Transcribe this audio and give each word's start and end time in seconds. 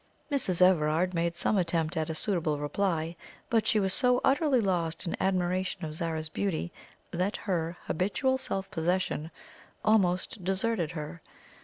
Mrs. 0.31 0.63
Everard 0.63 1.13
made 1.13 1.35
some 1.35 1.59
attempt 1.59 1.95
at 1.95 2.09
a 2.09 2.15
suitable 2.15 2.57
reply, 2.57 3.15
but 3.51 3.67
she 3.67 3.79
was 3.79 3.93
so 3.93 4.19
utterly 4.23 4.59
lost 4.59 5.05
in 5.05 5.15
admiration 5.21 5.85
of 5.85 5.93
Zara's 5.93 6.27
beauty, 6.27 6.71
that 7.11 7.37
her 7.37 7.77
habitual 7.85 8.39
self 8.39 8.71
possession 8.71 9.29
almost 9.85 10.43
deserted 10.43 10.89
her. 10.93 11.21